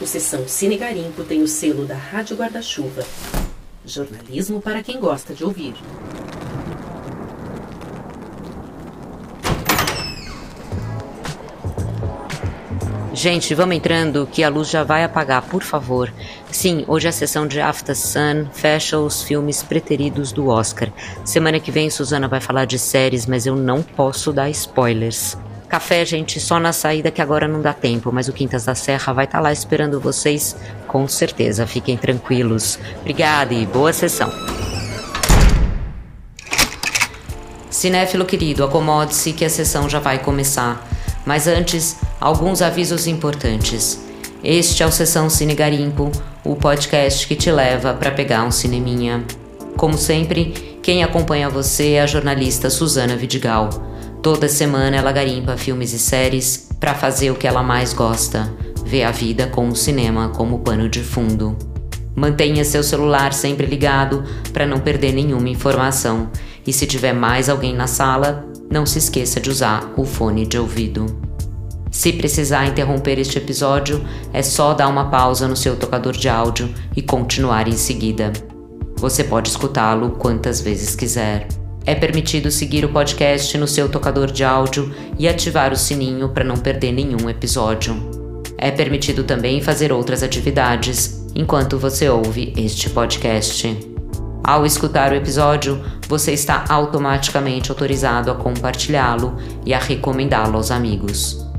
[0.00, 3.04] O Sessão Cine Garimpo tem o selo da Rádio Guarda-Chuva.
[3.84, 5.74] Jornalismo para quem gosta de ouvir.
[13.12, 16.10] Gente, vamos entrando que a luz já vai apagar, por favor.
[16.50, 20.90] Sim, hoje é a sessão de After Sun fecha os filmes preteridos do Oscar.
[21.26, 25.36] Semana que vem Suzana vai falar de séries, mas eu não posso dar spoilers.
[25.70, 29.12] Café, gente, só na saída que agora não dá tempo, mas o Quintas da Serra
[29.12, 30.56] vai estar tá lá esperando vocês,
[30.88, 31.64] com certeza.
[31.64, 32.76] Fiquem tranquilos.
[32.98, 34.32] Obrigada e boa sessão.
[37.70, 40.84] Cinéfilo querido, acomode-se que a sessão já vai começar.
[41.24, 44.00] Mas antes, alguns avisos importantes.
[44.42, 46.10] Este é o Sessão Cine Garimpo,
[46.42, 49.24] o podcast que te leva para pegar um cineminha.
[49.76, 53.70] Como sempre, quem acompanha você é a jornalista Suzana Vidigal.
[54.22, 58.52] Toda semana ela garimpa filmes e séries para fazer o que ela mais gosta,
[58.84, 61.56] ver a vida com o cinema como pano de fundo.
[62.14, 66.30] Mantenha seu celular sempre ligado para não perder nenhuma informação.
[66.66, 70.58] E se tiver mais alguém na sala, não se esqueça de usar o fone de
[70.58, 71.06] ouvido.
[71.90, 76.72] Se precisar interromper este episódio, é só dar uma pausa no seu tocador de áudio
[76.94, 78.32] e continuar em seguida.
[78.96, 81.48] Você pode escutá-lo quantas vezes quiser.
[81.86, 86.44] É permitido seguir o podcast no seu tocador de áudio e ativar o sininho para
[86.44, 87.96] não perder nenhum episódio.
[88.58, 93.78] É permitido também fazer outras atividades enquanto você ouve este podcast.
[94.44, 101.49] Ao escutar o episódio, você está automaticamente autorizado a compartilhá-lo e a recomendá-lo aos amigos.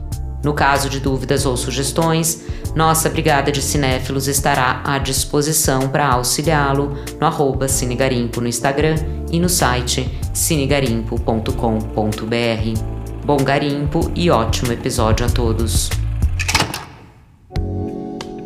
[0.44, 2.44] No caso de dúvidas ou sugestões,
[2.76, 8.96] nossa Brigada de Cinéfilos estará à disposição para auxiliá-lo no arroba Cinegarimpo no Instagram
[9.32, 13.02] e no site cinegarimpo.com.br.
[13.24, 16.01] Bom garimpo e ótimo episódio a todos!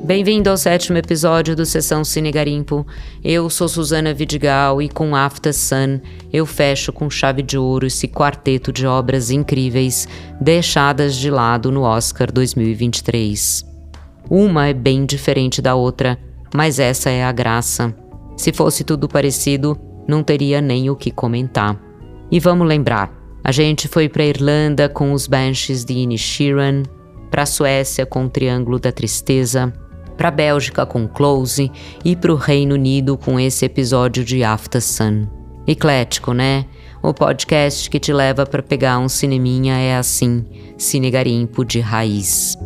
[0.06, 2.86] Bem-vindo ao sétimo episódio do Sessão Cine Garimpo.
[3.24, 6.00] Eu sou Suzana Vidigal e com After Sun
[6.32, 10.08] eu fecho com chave de ouro esse quarteto de obras incríveis
[10.40, 13.66] deixadas de lado no Oscar 2023.
[14.30, 16.20] Uma é bem diferente da outra,
[16.54, 17.92] mas essa é a graça.
[18.38, 19.76] Se fosse tudo parecido,
[20.08, 21.82] não teria nem o que comentar.
[22.30, 23.12] E vamos lembrar,
[23.44, 26.84] a gente foi para Irlanda com os Banshees de Inishiran,
[27.32, 29.74] para a Suécia com o Triângulo da Tristeza,
[30.18, 31.72] para a Bélgica com Close
[32.04, 35.28] e para o Reino Unido com esse episódio de After Sun.
[35.68, 36.66] Eclético, né?
[37.02, 40.46] O podcast que te leva para pegar um cineminha é assim,
[40.78, 42.58] Cine Garimpo de raiz.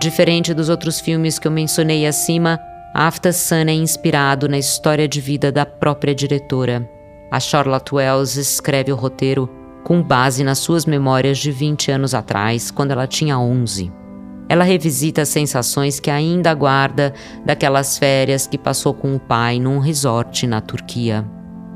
[0.00, 2.58] Diferente dos outros filmes que eu mencionei acima,
[2.94, 6.88] After Sun é inspirado na história de vida da própria diretora.
[7.30, 9.48] A Charlotte Wells escreve o roteiro
[9.84, 13.92] com base nas suas memórias de 20 anos atrás, quando ela tinha 11.
[14.48, 17.14] Ela revisita as sensações que ainda guarda
[17.44, 21.24] daquelas férias que passou com o pai num resort na Turquia.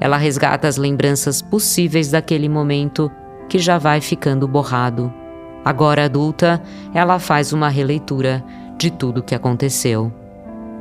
[0.01, 3.11] Ela resgata as lembranças possíveis daquele momento
[3.49, 5.13] que já vai ficando borrado.
[5.65, 6.63] Agora adulta,
[6.95, 8.45] ela faz uma releitura
[8.79, 10.13] de tudo o que aconteceu.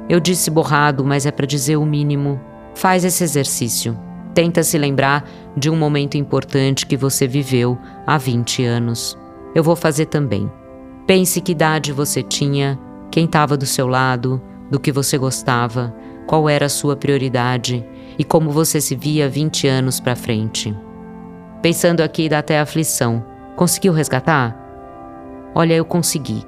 [0.07, 2.39] Eu disse borrado, mas é para dizer o mínimo.
[2.75, 4.06] Faz esse exercício.
[4.37, 5.27] Tenta se lembrar
[5.57, 7.75] de um momento importante que você viveu
[8.05, 9.17] há 20 anos.
[9.55, 10.47] Eu vou fazer também.
[11.07, 12.77] Pense que idade você tinha,
[13.09, 14.39] quem estava do seu lado,
[14.69, 15.91] do que você gostava,
[16.27, 17.83] qual era a sua prioridade
[18.15, 20.71] e como você se via 20 anos para frente.
[21.63, 23.25] Pensando aqui dá até aflição.
[23.55, 24.55] Conseguiu resgatar?
[25.55, 26.45] Olha, eu consegui.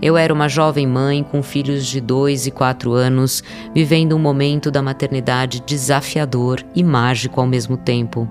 [0.00, 3.42] Eu era uma jovem mãe com filhos de dois e quatro anos,
[3.74, 8.28] vivendo um momento da maternidade desafiador e mágico ao mesmo tempo.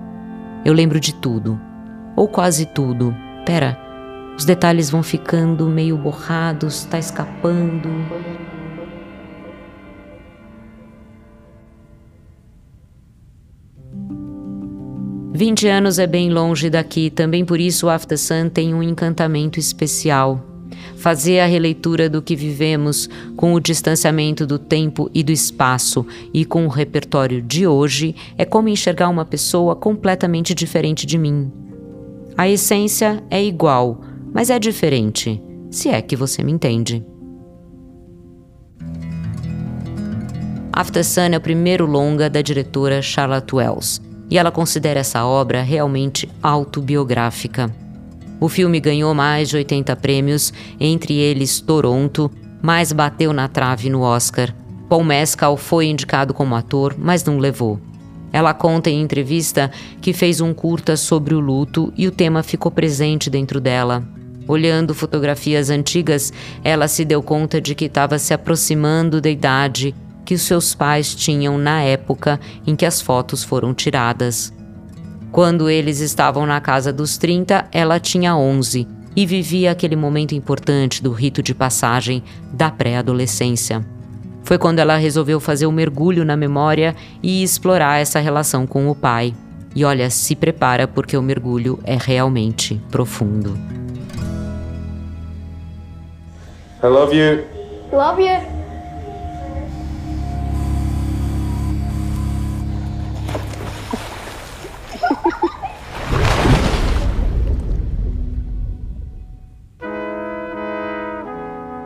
[0.64, 1.60] Eu lembro de tudo,
[2.14, 3.14] ou quase tudo.
[3.44, 3.76] Pera,
[4.38, 7.88] os detalhes vão ficando meio borrados, tá escapando.
[15.32, 19.58] Vinte anos é bem longe daqui, também por isso o After Sun tem um encantamento
[19.58, 20.55] especial.
[21.06, 26.04] Fazer a releitura do que vivemos com o distanciamento do tempo e do espaço
[26.34, 31.48] e com o repertório de hoje é como enxergar uma pessoa completamente diferente de mim.
[32.36, 34.00] A essência é igual,
[34.34, 37.06] mas é diferente, se é que você me entende.
[40.72, 45.62] After Sun é o primeiro longa da diretora Charlotte Wells, e ela considera essa obra
[45.62, 47.85] realmente autobiográfica.
[48.40, 52.30] O filme ganhou mais de 80 prêmios, entre eles Toronto,
[52.62, 54.54] mas bateu na trave no Oscar.
[54.88, 57.80] Paul Mescal foi indicado como ator, mas não levou.
[58.32, 62.70] Ela conta em entrevista que fez um curta sobre o luto e o tema ficou
[62.70, 64.06] presente dentro dela.
[64.46, 69.94] Olhando fotografias antigas, ela se deu conta de que estava se aproximando da idade
[70.24, 74.52] que os seus pais tinham na época em que as fotos foram tiradas.
[75.32, 81.02] Quando eles estavam na casa dos 30, ela tinha 11 e vivia aquele momento importante
[81.02, 83.84] do rito de passagem da pré-adolescência.
[84.44, 88.88] Foi quando ela resolveu fazer o um mergulho na memória e explorar essa relação com
[88.88, 89.34] o pai.
[89.74, 93.58] E olha, se prepara porque o mergulho é realmente profundo.
[96.82, 97.44] I love you.
[97.92, 98.65] Love you.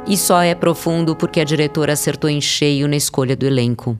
[0.06, 3.96] E só é profundo porque a diretora acertou em cheio na escolha do elenco.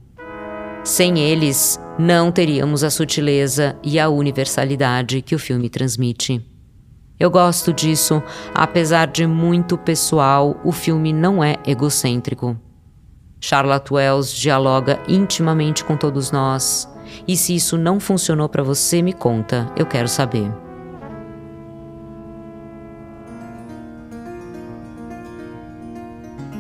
[0.83, 6.45] Sem eles, não teríamos a sutileza e a universalidade que o filme transmite.
[7.19, 8.21] Eu gosto disso,
[8.53, 12.57] apesar de muito pessoal, o filme não é egocêntrico.
[13.41, 16.87] Charlotte Wells dialoga intimamente com todos nós,
[17.27, 20.49] e se isso não funcionou para você, me conta, eu quero saber.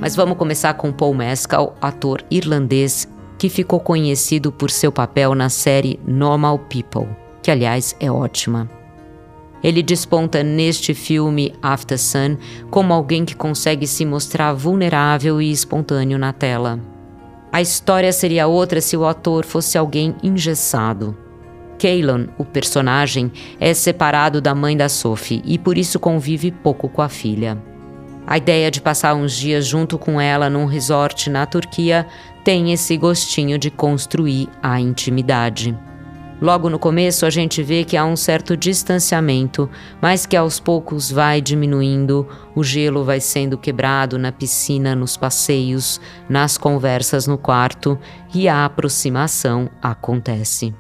[0.00, 3.06] Mas vamos começar com Paul Mescal, ator irlandês
[3.38, 7.08] que ficou conhecido por seu papel na série Normal People,
[7.42, 8.79] que aliás é ótima.
[9.62, 12.36] Ele desponta neste filme After Sun
[12.70, 16.80] como alguém que consegue se mostrar vulnerável e espontâneo na tela.
[17.52, 21.16] A história seria outra se o ator fosse alguém engessado.
[21.78, 27.02] Kaylon, o personagem, é separado da mãe da Sophie e por isso convive pouco com
[27.02, 27.58] a filha.
[28.26, 32.06] A ideia de passar uns dias junto com ela num resort na Turquia
[32.44, 35.76] tem esse gostinho de construir a intimidade.
[36.40, 39.68] Logo no começo, a gente vê que há um certo distanciamento,
[40.00, 46.00] mas que aos poucos vai diminuindo, o gelo vai sendo quebrado na piscina, nos passeios,
[46.30, 47.98] nas conversas no quarto
[48.34, 50.74] e a aproximação acontece.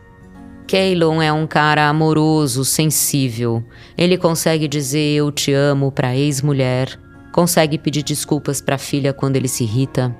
[0.66, 3.62] Keylon é um cara amoroso, sensível.
[3.98, 6.98] Ele consegue dizer eu te amo para ex-mulher,
[7.32, 10.16] consegue pedir desculpas para a filha quando ele se irrita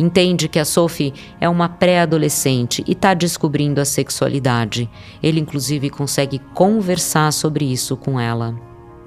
[0.00, 4.88] Entende que a Sophie é uma pré-adolescente e está descobrindo a sexualidade.
[5.22, 8.58] Ele, inclusive, consegue conversar sobre isso com ela.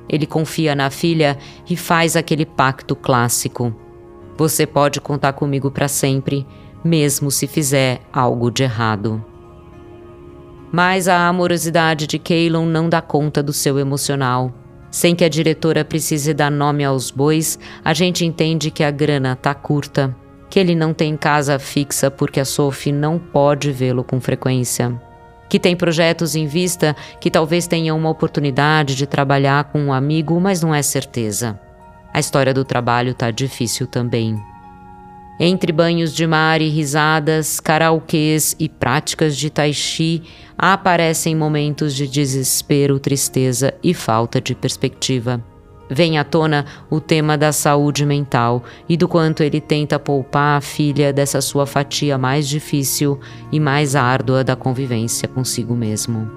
[0.07, 1.36] Ele confia na filha
[1.68, 3.75] e faz aquele pacto clássico.
[4.38, 6.45] Você pode contar comigo para sempre,
[6.84, 9.25] mesmo se fizer algo de errado.
[10.72, 14.54] Mas a amorosidade de Kaylon não dá conta do seu emocional.
[14.92, 19.36] Sem que a diretora precise dar nome aos bois, a gente entende que a grana
[19.36, 20.16] tá curta
[20.54, 24.94] que ele não tem casa fixa porque a Sophie não pode vê-lo com frequência,
[25.50, 30.40] que tem projetos em vista que talvez tenha uma oportunidade de trabalhar com um amigo,
[30.40, 31.60] mas não é certeza.
[32.14, 34.40] A história do trabalho tá difícil também.
[35.40, 40.22] Entre banhos de mar e risadas, karaokês e práticas de tai chi,
[40.56, 45.44] aparecem momentos de desespero, tristeza e falta de perspectiva
[45.94, 50.62] vem à tona o tema da saúde mental e do quanto ele tenta poupar a
[50.62, 53.19] filha dessa sua fatia mais difícil
[53.51, 56.30] e mais árdua da convivência consigo mesmo.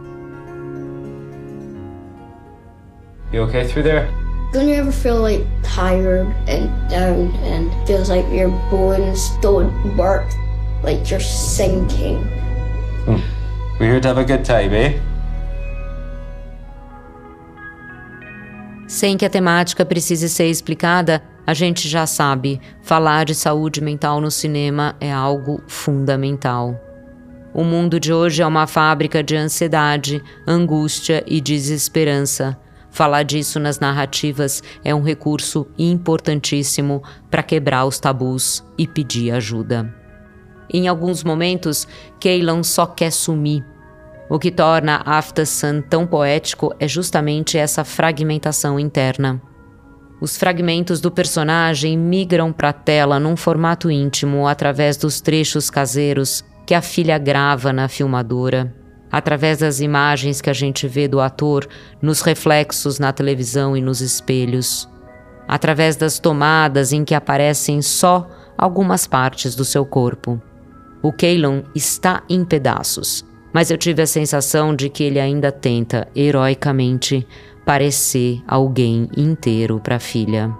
[3.32, 4.08] You okay through there?
[4.52, 10.24] Don't you ever feel like tired and down and feels like your bones don't work,
[10.82, 12.22] like you're sinking?
[13.04, 13.20] Hmm.
[13.78, 14.98] We're here to have a good time, eh?
[18.96, 24.22] Sem que a temática precise ser explicada, a gente já sabe, falar de saúde mental
[24.22, 26.74] no cinema é algo fundamental.
[27.52, 32.58] O mundo de hoje é uma fábrica de ansiedade, angústia e desesperança.
[32.90, 39.94] Falar disso nas narrativas é um recurso importantíssimo para quebrar os tabus e pedir ajuda.
[40.72, 41.86] Em alguns momentos,
[42.18, 43.62] Keylon só quer sumir
[44.28, 49.40] o que torna After Sun tão poético é justamente essa fragmentação interna.
[50.20, 56.44] Os fragmentos do personagem migram para a tela num formato íntimo através dos trechos caseiros
[56.66, 58.74] que a filha grava na filmadora,
[59.12, 61.68] através das imagens que a gente vê do ator
[62.02, 64.88] nos reflexos na televisão e nos espelhos,
[65.46, 68.28] através das tomadas em que aparecem só
[68.58, 70.42] algumas partes do seu corpo.
[71.00, 73.24] O Keylon está em pedaços
[73.56, 77.26] mas eu tive a sensação de que ele ainda tenta, heroicamente,
[77.64, 80.54] parecer alguém inteiro para a filha.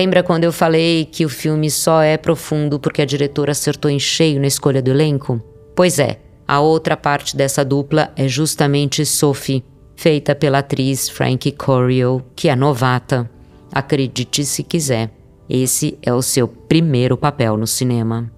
[0.00, 3.98] Lembra quando eu falei que o filme só é profundo porque a diretora acertou em
[3.98, 5.38] cheio na escolha do elenco?
[5.76, 9.62] Pois é, a outra parte dessa dupla é justamente Sophie,
[9.94, 13.30] feita pela atriz Frankie Corio, que é novata.
[13.70, 15.10] Acredite se quiser,
[15.46, 18.32] esse é o seu primeiro papel no cinema.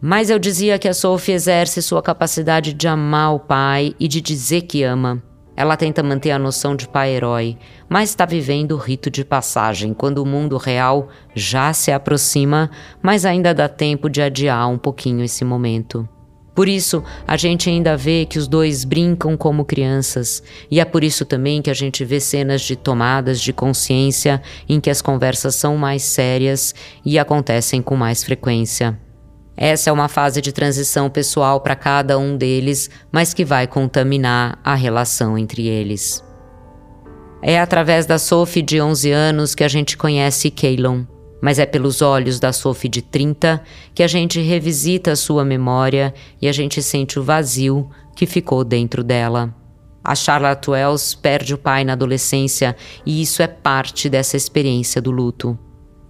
[0.00, 4.20] Mas eu dizia que a Sophie exerce sua capacidade de amar o pai e de
[4.20, 5.20] dizer que ama.
[5.56, 7.56] Ela tenta manter a noção de pai-herói,
[7.88, 12.70] mas está vivendo o rito de passagem quando o mundo real já se aproxima,
[13.00, 16.08] mas ainda dá tempo de adiar um pouquinho esse momento.
[16.54, 21.02] Por isso, a gente ainda vê que os dois brincam como crianças, e é por
[21.02, 25.56] isso também que a gente vê cenas de tomadas de consciência em que as conversas
[25.56, 26.72] são mais sérias
[27.04, 28.96] e acontecem com mais frequência.
[29.56, 34.58] Essa é uma fase de transição pessoal para cada um deles, mas que vai contaminar
[34.64, 36.24] a relação entre eles.
[37.40, 41.04] É através da Sophie de 11 anos que a gente conhece Keylon,
[41.42, 43.62] mas é pelos olhos da Sophie de 30
[43.94, 49.04] que a gente revisita sua memória e a gente sente o vazio que ficou dentro
[49.04, 49.54] dela.
[50.02, 55.10] A Charlotte Wells perde o pai na adolescência e isso é parte dessa experiência do
[55.10, 55.58] luto.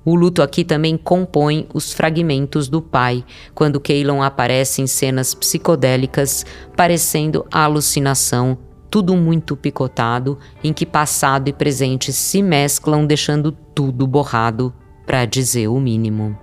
[0.05, 6.45] O luto aqui também compõe os fragmentos do pai, quando Keylon aparece em cenas psicodélicas,
[6.77, 8.59] parecendo alucinação,
[8.91, 14.75] tudo muito picotado, em que passado e presente se mesclam, deixando tudo borrado,
[15.07, 16.39] para dizer o mínimo.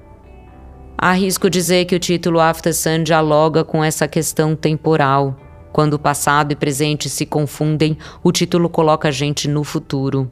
[0.98, 5.36] Arrisco dizer que o título After Sun dialoga com essa questão temporal.
[5.72, 10.30] Quando passado e presente se confundem, o título coloca a gente no futuro.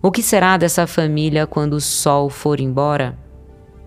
[0.00, 3.18] O que será dessa família quando o sol for embora?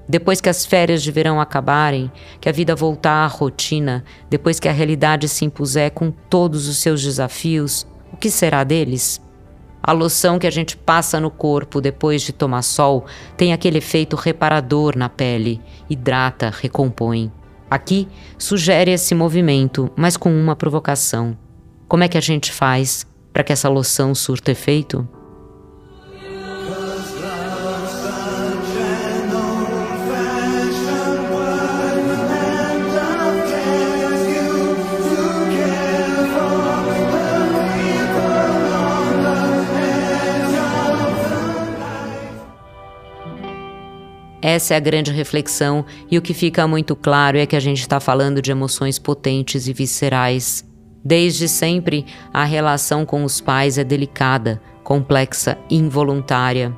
[0.09, 4.67] Depois que as férias de verão acabarem, que a vida voltar à rotina, depois que
[4.67, 9.21] a realidade se impuser com todos os seus desafios, o que será deles?
[9.81, 13.05] A loção que a gente passa no corpo depois de tomar sol
[13.37, 17.31] tem aquele efeito reparador na pele, hidrata, recompõe.
[17.69, 18.05] Aqui
[18.37, 21.37] sugere esse movimento, mas com uma provocação.
[21.87, 25.07] Como é que a gente faz para que essa loção surta efeito?
[44.41, 47.81] Essa é a grande reflexão, e o que fica muito claro é que a gente
[47.81, 50.67] está falando de emoções potentes e viscerais.
[51.05, 56.75] Desde sempre, a relação com os pais é delicada, complexa, involuntária.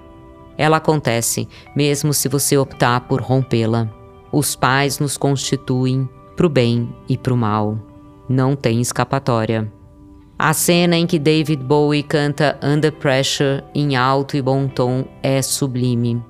[0.58, 3.90] Ela acontece, mesmo se você optar por rompê-la.
[4.32, 7.78] Os pais nos constituem para o bem e para o mal.
[8.28, 9.72] Não tem escapatória.
[10.38, 15.42] A cena em que David Bowie canta Under Pressure em alto e bom tom é
[15.42, 16.22] sublime.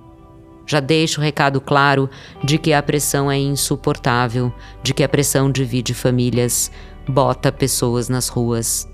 [0.66, 2.10] Já deixo o recado claro
[2.44, 6.72] de que a pressão é insuportável, de que a pressão divide famílias,
[7.08, 8.88] bota pessoas nas ruas,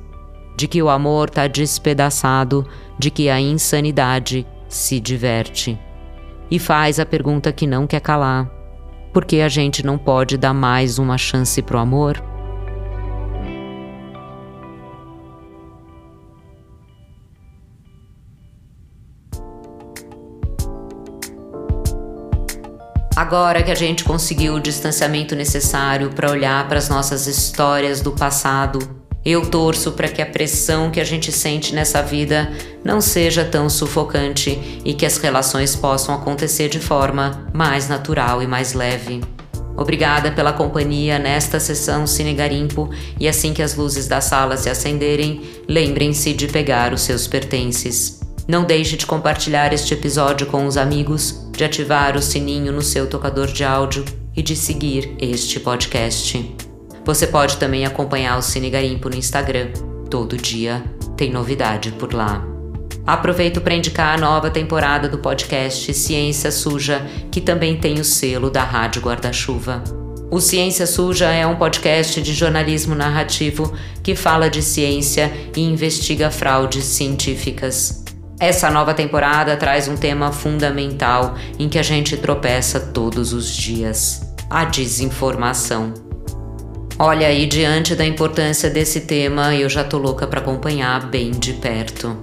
[0.58, 5.80] de que o amor está despedaçado, de que a insanidade se diverte.
[6.50, 8.50] E faz a pergunta que não quer calar:
[9.14, 12.22] por que a gente não pode dar mais uma chance pro amor?
[23.20, 28.14] Agora que a gente conseguiu o distanciamento necessário para olhar para as nossas histórias do
[28.14, 28.80] passado,
[29.26, 32.50] eu torço para que a pressão que a gente sente nessa vida
[32.82, 38.48] não seja tão sufocante e que as relações possam acontecer de forma mais natural e
[38.48, 39.22] mais leve.
[39.76, 44.70] Obrigada pela companhia nesta sessão Cine Garimpo e assim que as luzes da sala se
[44.70, 48.19] acenderem, lembrem-se de pegar os seus pertences.
[48.50, 53.06] Não deixe de compartilhar este episódio com os amigos, de ativar o sininho no seu
[53.06, 54.04] tocador de áudio
[54.36, 56.56] e de seguir este podcast.
[57.06, 59.68] Você pode também acompanhar o Cine Garimpo no Instagram.
[60.10, 60.84] Todo dia
[61.16, 62.44] tem novidade por lá.
[63.06, 68.50] Aproveito para indicar a nova temporada do podcast Ciência Suja, que também tem o selo
[68.50, 69.84] da Rádio Guarda-Chuva.
[70.32, 76.32] O Ciência Suja é um podcast de jornalismo narrativo que fala de ciência e investiga
[76.32, 78.09] fraudes científicas.
[78.40, 84.22] Essa nova temporada traz um tema fundamental em que a gente tropeça todos os dias:
[84.50, 85.94] a desinformação.
[86.98, 91.54] Olha aí, diante da importância desse tema, eu já tô louca para acompanhar bem de
[91.54, 92.18] perto.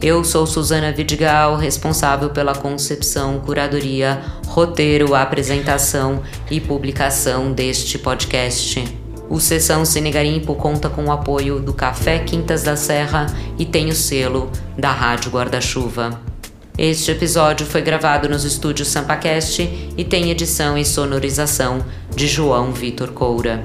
[0.00, 8.97] Eu sou Suzana Vidigal, responsável pela concepção, curadoria, roteiro, apresentação e publicação deste podcast.
[9.30, 13.26] O Sessão Cine Garimpo conta com o apoio do Café Quintas da Serra
[13.58, 16.18] e tem o selo da Rádio Guarda-Chuva.
[16.78, 19.60] Este episódio foi gravado nos estúdios Sampacast
[19.96, 23.64] e tem edição e sonorização de João Vitor Coura.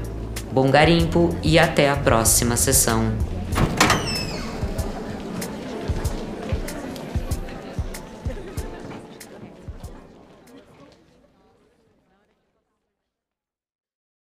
[0.52, 3.33] Bom garimpo e até a próxima sessão.